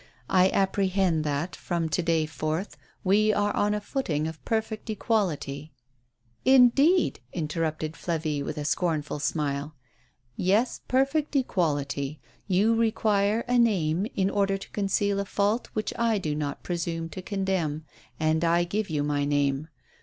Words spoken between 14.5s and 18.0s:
to conceal a fault which I do not presume to condemn,